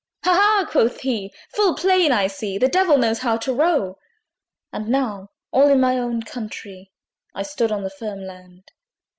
"Ha! 0.23 0.33
ha!" 0.33 0.67
quoth 0.67 1.01
he, 1.01 1.31
"full 1.53 1.75
plain 1.75 2.11
I 2.11 2.25
see, 2.25 2.57
The 2.57 2.67
Devil 2.67 2.97
knows 2.97 3.19
how 3.19 3.37
to 3.37 3.53
row." 3.53 3.99
And 4.73 4.89
now, 4.89 5.29
all 5.51 5.69
in 5.69 5.79
my 5.79 5.99
own 5.99 6.23
countree, 6.23 6.89
I 7.35 7.43
stood 7.43 7.71
on 7.71 7.83
the 7.83 7.91
firm 7.91 8.23
land! 8.23 8.71